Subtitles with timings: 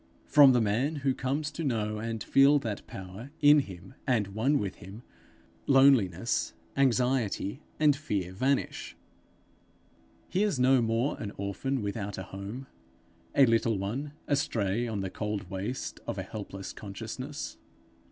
[0.25, 4.57] From the man who comes to know and feel that Power in him and one
[4.57, 5.03] with him,
[5.67, 8.95] loneliness, anxiety, and fear vanish;
[10.27, 12.65] he is no more an orphan without a home,
[13.35, 17.59] a little one astray on the cold waste of a helpless consciousness.